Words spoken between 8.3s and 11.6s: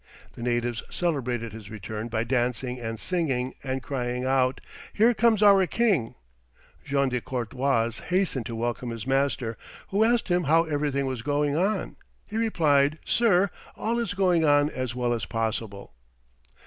to welcome his master, who asked him how everything was going